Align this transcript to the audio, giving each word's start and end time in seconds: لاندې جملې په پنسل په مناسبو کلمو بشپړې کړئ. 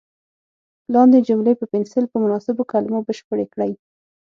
لاندې 0.93 1.25
جملې 1.27 1.53
په 1.57 1.65
پنسل 1.73 2.03
په 2.11 2.17
مناسبو 2.23 2.63
کلمو 2.71 2.99
بشپړې 3.07 3.45
کړئ. 3.53 3.71